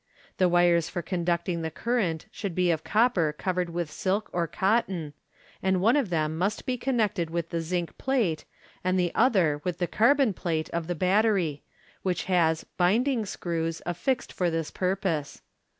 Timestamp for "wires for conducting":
0.49-1.61